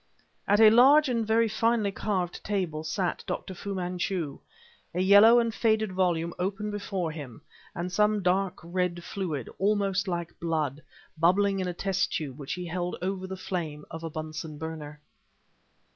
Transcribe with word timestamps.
At 0.47 0.59
a 0.59 0.71
large 0.71 1.09
and 1.09 1.27
very 1.27 1.47
finely 1.47 1.91
carved 1.91 2.43
table 2.43 2.83
sat 2.83 3.23
Dr. 3.27 3.53
Fu 3.53 3.75
Manchu, 3.75 4.39
a 4.95 4.99
yellow 4.99 5.37
and 5.37 5.53
faded 5.53 5.91
volume 5.91 6.33
open 6.39 6.71
before 6.71 7.11
him, 7.11 7.39
and 7.75 7.91
some 7.91 8.23
dark 8.23 8.57
red 8.63 9.03
fluid, 9.03 9.47
almost 9.59 10.07
like 10.07 10.39
blood, 10.39 10.81
bubbling 11.19 11.59
in 11.59 11.67
a 11.67 11.73
test 11.75 12.11
tube 12.11 12.39
which 12.39 12.53
he 12.55 12.65
held 12.65 12.95
over 12.99 13.27
the 13.27 13.37
flame 13.37 13.85
of 13.91 14.03
a 14.03 14.09
Bunsen 14.09 14.57
burner. 14.57 14.99